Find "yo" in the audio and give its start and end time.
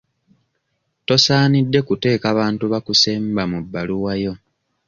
4.23-4.33